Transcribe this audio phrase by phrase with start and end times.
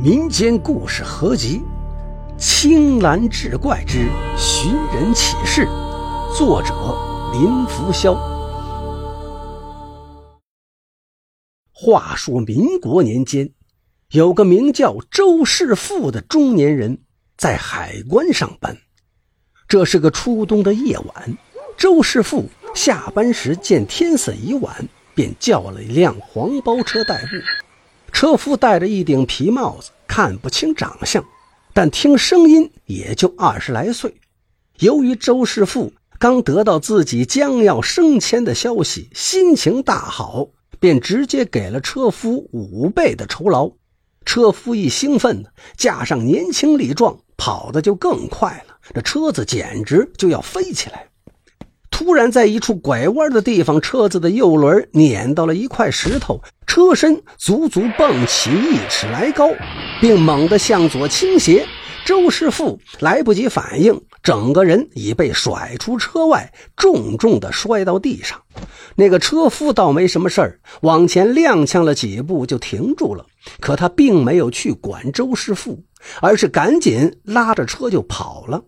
[0.00, 1.60] 民间故事合集
[2.38, 5.66] 《青蓝志怪之寻人启事》，
[6.38, 6.72] 作者
[7.32, 8.16] 林福霄。
[11.72, 13.50] 话说民国年间，
[14.12, 17.00] 有个名叫周世富的中年人
[17.36, 18.78] 在海关上班。
[19.66, 21.36] 这是个初冬的夜晚，
[21.76, 27.26] 周世富下班时见天色已晚，便叫了一辆黄包车代步。
[28.10, 31.24] 车夫戴着一顶皮帽子，看不清长相，
[31.72, 34.12] 但听声音也就二十来岁。
[34.80, 40.48] 由于周师傅刚得到自己将要升迁的消息，心情大好，
[40.80, 43.70] 便直接给了车夫五倍的酬劳。
[44.24, 45.44] 车夫一兴奋，
[45.76, 48.76] 加上年轻力壮，跑得就更快了。
[48.94, 51.07] 这车子简直就要飞起来。
[51.98, 59.50] 突然，在一处拐弯的地方，车子的右轮碾到了一块石头，车身足足蹦起一尺来高，
[60.00, 61.66] 并猛地向左倾斜。
[62.06, 68.40] 周师傅来不及反应，整个人已被甩出车外，重重地摔到地上。
[68.94, 73.26] 那个车夫倒没什么事儿，往前踉跄了几步就停住了。
[73.58, 75.82] 可他并没有去管周师傅，
[76.20, 78.62] 而是赶紧拉着车就跑了。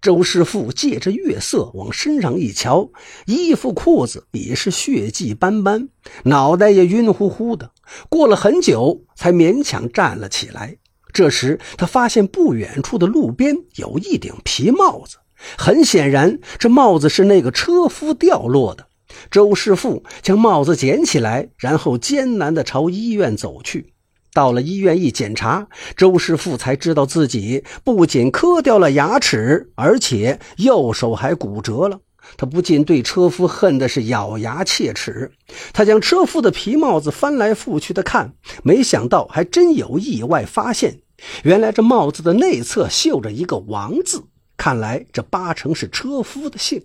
[0.00, 2.90] 周师傅借着月色往身上一瞧，
[3.26, 5.88] 衣服裤子已是血迹斑斑，
[6.24, 7.70] 脑袋也晕乎乎的。
[8.08, 10.76] 过了很久，才勉强站了起来。
[11.12, 15.16] 这时，他发现不远处的路边有一顶皮帽子，
[15.56, 18.86] 很显然，这帽子是那个车夫掉落的。
[19.28, 23.92] 周师傅将帽子捡起来，然后艰难地朝医院走去。
[24.32, 32.00] 到了医院一检查，周师傅才知道自己不仅磕掉了牙齿，而且右手还骨折了。
[32.36, 35.32] 他不禁对车夫恨的是咬牙切齿。
[35.72, 41.00] 他将车夫的皮帽子翻来覆去的看，没想到还真有意外发现。
[41.42, 44.22] 原来这帽子的内侧绣着一个“王”字，
[44.56, 46.84] 看来这八成是车夫的姓。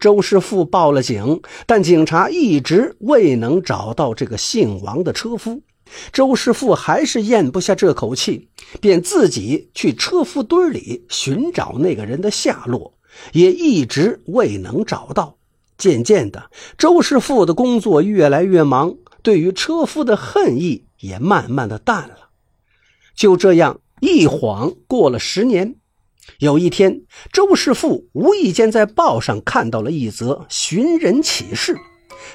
[0.00, 5.62] 周师傅报了警，但警察一直未能找到这个姓王的车夫。
[6.12, 8.48] 周师傅还是咽不下这口气，
[8.80, 12.94] 便自己去车夫堆里寻找那个人的下落，
[13.32, 15.36] 也一直未能找到。
[15.76, 22.30] 渐渐的，周师傅的工作越来越忙，对于车夫的恨意也慢慢的淡了。
[23.16, 25.74] 就这样，一晃过了十年。
[26.38, 31.76] 有一天，周师傅无意间在报上看到了一则寻人启事。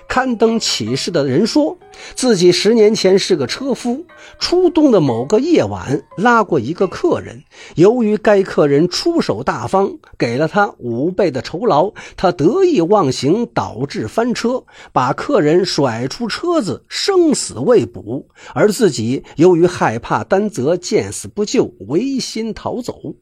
[0.08, 1.78] 刊登启事的人说，
[2.16, 4.06] 自己十年前是个车夫，
[4.40, 7.44] 初冬的某个夜晚拉过一个客人。
[7.76, 18.28] 由于该客人出手大方，给了他五倍的酬劳，他得意忘形，导致翻车，把客人甩出车子，生死未卜。
[18.54, 23.16] 而自己由于害怕担责，见死不救，违心逃走。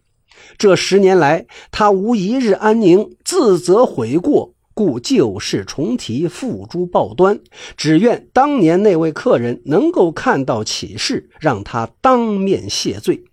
[0.58, 4.54] 这十年来，他无一日安宁，自责悔过。
[4.78, 7.40] 故旧事重提，付诸报端，
[7.76, 13.24] 只愿当年那位客人能够看到启事，让他当面谢罪。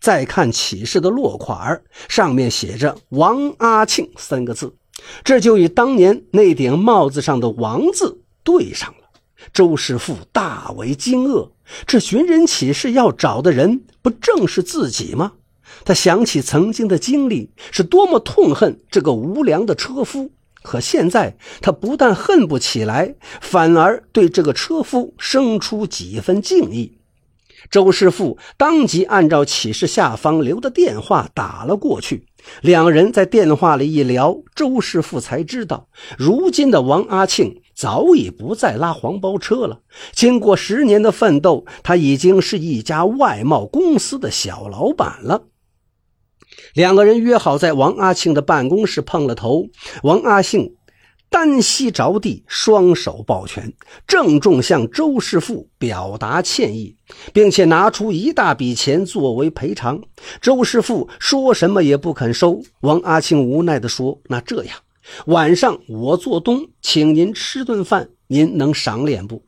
[0.00, 4.74] 再看启事的落款儿上面写着“王阿庆”三个字，
[5.22, 9.20] 这就与当年那顶帽子上的“王”字对上了。
[9.52, 11.50] 周师傅大为惊愕，
[11.86, 15.32] 这寻人启事要找的人，不正是自己吗？
[15.84, 20.30] 他想起曾经的经历，是多么痛恨这个无良的车夫。
[20.66, 26.98] 可现在，他不但恨不起来，反而对这个车夫生出几分敬意。
[27.70, 32.26] 周师傅当即按照启事下方留的电话打了过去。
[32.62, 35.88] 两人在电话里一聊，周师傅才知道，
[36.18, 39.80] 如今的王阿庆早已不再拉黄包车了。
[40.12, 45.44] 经过十年的奋斗，他已经是一家外贸公司的小老板了。
[46.76, 49.68] 两个人约好在王阿庆的办公室碰了头。
[50.02, 50.74] 王阿庆
[51.30, 53.72] 单膝着地，双手抱拳，
[54.06, 56.94] 郑重向周师傅表达歉意，
[57.32, 60.02] 并且拿出一大笔钱作为赔偿。
[60.42, 62.60] 周师傅说什么也不肯收。
[62.82, 64.76] 王阿庆无奈地说：“那这样，
[65.28, 69.42] 晚上我做东，请您吃顿饭，您能赏脸不？”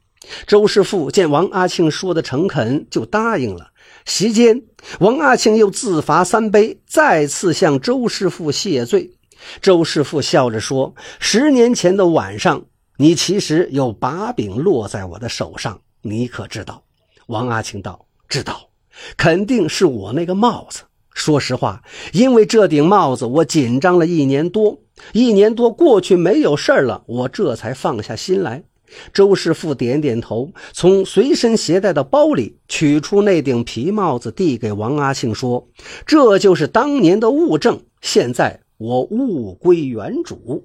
[0.47, 3.69] 周师傅见王阿庆说的诚恳，就答应了。
[4.05, 4.63] 席间，
[5.01, 9.13] 王阿庆又自罚三杯，再次向周师傅谢罪。
[9.61, 12.65] 周师傅笑着说：“十年前的晚上，
[12.97, 16.83] 你其实有把柄落在我的手上，你可知道？”
[17.29, 18.69] 王阿庆道：“知道，
[19.17, 20.83] 肯定是我那个帽子。
[21.15, 24.79] 说实话，因为这顶帽子，我紧张了一年多。
[25.13, 28.65] 一年多过去没有事了，我这才放下心来。
[29.13, 35.69] 周师傅点点头，从随身携带的包里取出那顶皮帽子，递给王阿庆说
[36.07, 40.65] ：“这就是当年的物证，现在我物归原主。”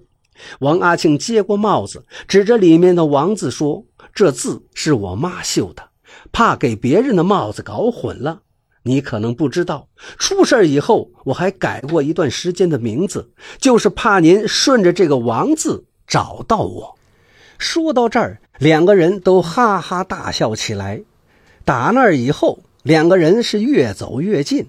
[0.61, 3.85] 王阿庆接过帽子，指着里面的王字说
[4.15, 5.83] ：“这字是我妈绣的，
[6.31, 8.41] 怕给别人的帽子搞混了。
[8.85, 9.87] 你可能不知道，
[10.17, 16.95] 出事以后我还改过一段时间的名字，就是怕您顺着这个王字找到我。”
[17.63, 21.01] 说到这儿，两个人都哈哈大笑起来。
[21.63, 24.67] 打那儿以后，两个人是越走越近。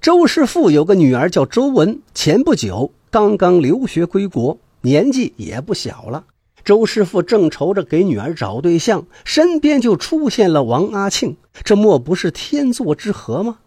[0.00, 4.58] 周师傅有个女儿叫周文，前不久刚刚留学归国。
[4.80, 6.24] 年纪也不小了，
[6.64, 13.58] 周师傅正愁着给女儿找对象，身边就出现了王阿庆，这莫不是天作之合吗？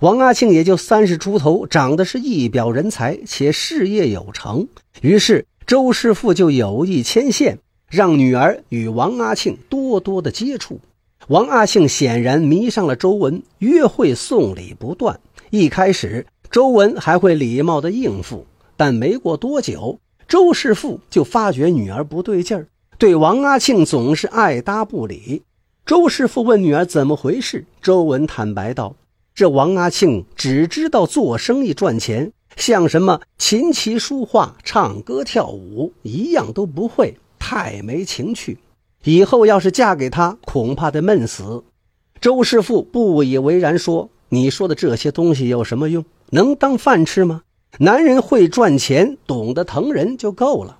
[0.00, 4.66] 王阿庆也就三十出头，长得是一表人才，且事业有成。
[5.02, 7.58] 于是周师傅就有意牵线，
[7.88, 10.80] 让女儿与王阿庆多多的接触。
[11.28, 15.18] 王阿庆显然迷上了周文，约会送礼不断。
[15.50, 18.46] 一开始，周文还会礼貌的应付，
[18.76, 19.98] 但没过多久。
[20.26, 22.68] 周师傅就发觉女儿不对劲儿，
[22.98, 25.42] 对王阿庆总是爱搭不理。
[25.86, 28.94] 周师傅问女儿怎么回事，周文坦白道
[29.34, 37.16] ：“这王阿庆只知道做生意赚钱，像什么琴棋书画、唱歌跳舞，一样都不会，
[37.48, 38.58] 太没情趣。
[39.04, 41.64] 以后要是嫁给他，恐怕得闷死。”
[42.20, 46.04] 周师傅不以为然说：“你说的这些东西有什么用？
[46.32, 47.40] 能当饭吃吗？”
[47.80, 50.78] 男人会赚钱，懂得疼人就够了。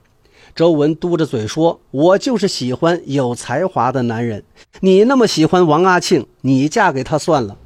[0.54, 4.44] 周文嘟着嘴说：“我就是喜欢有才华的男人。
[4.80, 7.56] 你那么喜欢王阿庆，你嫁给他算了。”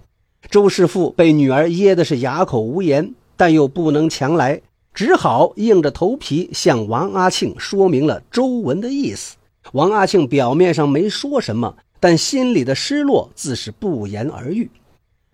[0.49, 4.60] 周师傅被女儿噎的是哑口无言，但又不能强来，
[4.94, 9.37] 只好硬着头皮向王阿庆说明了周文的意思。
[9.73, 14.71] 王阿庆表面上没说什么，但心里的失落自是不言而喻。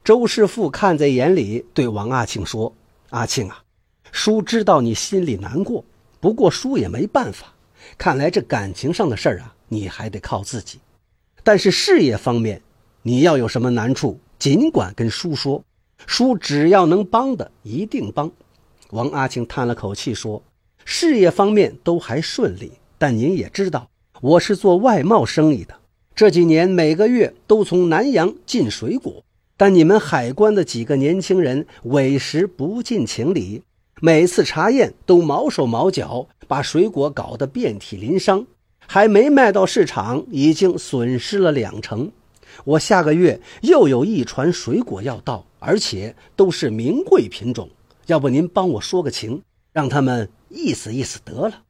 [0.04, 2.72] 周师傅看在眼里，对王阿庆说
[3.10, 3.62] ：“阿庆啊。”
[4.12, 5.84] 叔知道你心里难过，
[6.20, 7.52] 不过叔也没办法。
[7.98, 10.78] 看来这感情上的事儿啊，你还得靠自己。
[11.42, 12.62] 但是事业方面，
[13.02, 15.62] 你要有什么难处，尽管跟叔说，
[16.06, 18.30] 叔只要能帮的，一定帮。
[18.90, 20.42] 王阿庆叹了口气说
[20.84, 23.88] ：“事业方面都还顺利，但您也知道，
[24.20, 25.74] 我是做外贸生意的，
[26.14, 29.22] 这几年每个月都从南洋进水果，
[29.56, 33.62] 但你们海关的几个年轻人委实不近情理。”
[34.00, 38.46] 每次查验都毛手毛脚，把水果搞得遍体鳞伤，
[38.86, 42.12] 还没卖到市场，已经损失了两成。
[42.64, 47.68] 我下个月又有一船水果要到，而且都是名贵品种，
[48.08, 51.62] 要不您帮我说个情，让他们意思意思得了。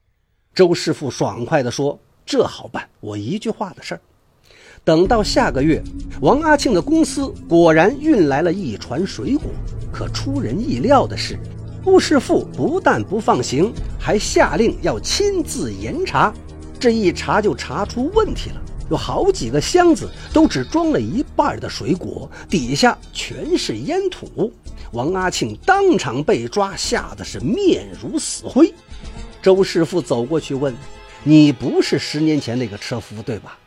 [0.55, 4.01] 周师傅爽快地说：“这好办，我一句话的事儿。”
[4.85, 5.83] 等到下个月，
[6.21, 9.51] 王阿庆的公司果然运来了一船水果，
[9.93, 11.37] 可出人意料的是。
[11.85, 16.33] 周师傅不但不放行，还下令要亲自严查。
[16.79, 24.53] 这一查就查出问题了，有好几个箱子都只装了一半的水果，底下全是烟土。
[24.93, 28.73] 王阿庆当场被抓，吓得是面如死灰。
[29.43, 30.75] 周师傅走过去问
[31.25, 33.59] ：“你不是十年前那个车夫对吧？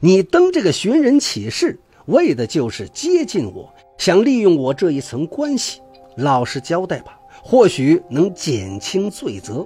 [0.00, 5.80] 你登这个寻人启事，为的就是接近我，想利用我这一层关系。
[6.16, 9.64] 老实交代吧。”或许能减轻罪责。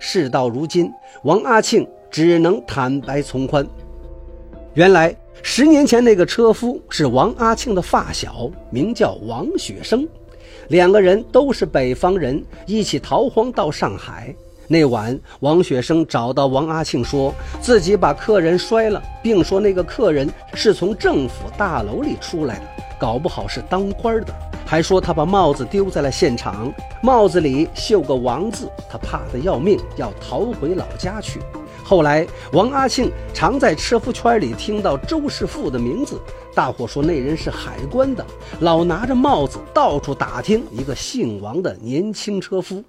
[0.00, 0.90] 事到如今，
[1.22, 3.64] 王阿庆只能坦白从宽。
[4.76, 10.06] 原来十年前那个车夫是王阿庆的发小，名叫王雪生，
[10.68, 14.34] 两个人都是北方人，一起逃荒到上海。
[14.68, 22.64] 那晚，王雪生找到王阿庆，说自己把客人摔了，并说那个客人是从政府大楼里出来的，
[22.98, 24.34] 搞不好是当官的。
[24.66, 26.70] 还说他把帽子丢在了现场，
[27.02, 31.40] 帽子里绣个王字，他怕得要命，要逃回老家去。
[31.88, 36.20] 后来王阿庆常在车夫圈里听到周师傅的名字，
[36.52, 38.26] 大伙说那人是海关的，
[38.58, 42.82] 老拿着帽子到处打听一个姓王的年轻车夫。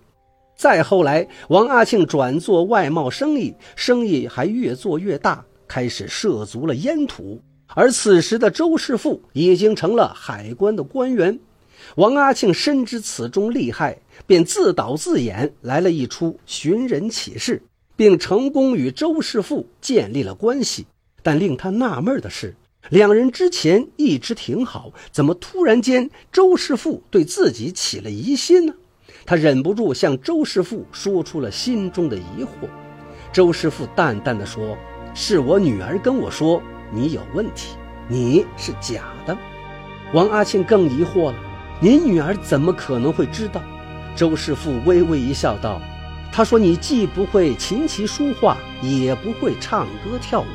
[0.55, 7.39] 再后来，王阿庆转做外贸生意，生意还越做越大，开始涉足了烟土。
[7.67, 11.39] 而此时的周师傅已经成了海关的官员。
[11.97, 17.61] 王阿庆深知此中厉害，便自导自演来了一出寻人启事，
[17.97, 20.85] 并成功与周师傅建立了关系。
[21.21, 22.55] 但令他纳闷的是，
[22.89, 28.73] 两人之前一直挺好，怎么突然间周师傅对自己起了疑心呢？
[29.25, 32.69] 他忍不住向周师傅说出了心中的疑惑。
[33.33, 34.77] 周师傅淡淡的说
[35.13, 36.63] ：“是我女儿跟我说
[36.93, 37.75] 你有问题，
[38.07, 39.37] 你是假的。
[40.13, 41.35] 王阿庆更疑惑了，
[41.81, 43.61] 您女儿怎么可能会知道？
[44.15, 45.81] 周师傅微微一笑，道
[46.31, 50.45] ：“他说你既不会琴棋书画，也不会唱歌跳舞。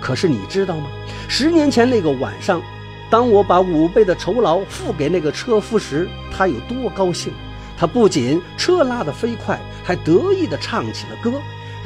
[0.00, 0.86] 可是你知道吗？
[1.28, 2.62] 十年前那个晚上，
[3.10, 7.32] 当我把五倍的酬劳付给那个车夫时，他有多高兴？
[7.76, 11.32] 他不仅车拉得飞快，还得意地唱起了歌。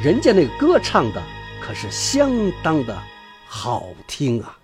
[0.01, 1.23] 人家那个歌唱的
[1.61, 2.97] 可是相当的
[3.47, 4.57] 好听啊！”